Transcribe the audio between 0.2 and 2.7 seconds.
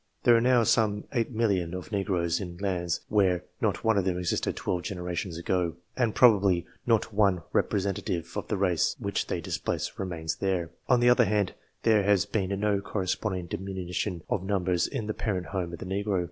There are now some 8,000,000 of Negroes in